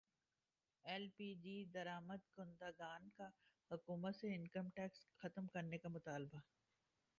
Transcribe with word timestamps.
L 0.85 1.07
پی 1.17 1.33
جی 1.35 1.53
درامد 1.73 2.25
کنندگان 2.35 3.09
کا 3.17 3.29
حکومت 3.71 4.15
سے 4.15 4.33
انکم 4.35 4.69
ٹیکس 4.75 5.07
ختم 5.17 5.47
کرنے 5.47 5.77
کا 5.77 5.89
مطالبہ 5.89 6.39